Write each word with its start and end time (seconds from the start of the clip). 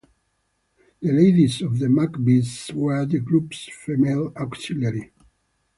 The 0.99 1.11
Ladies 1.11 1.61
of 1.61 1.77
the 1.77 1.87
Maccabees 1.87 2.71
were 2.73 3.05
the 3.05 3.19
group's 3.19 3.69
female 3.71 4.33
auxiliary. 4.35 5.11